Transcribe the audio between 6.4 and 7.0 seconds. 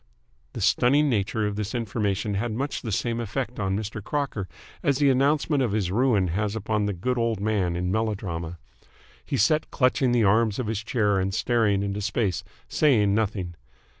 upon the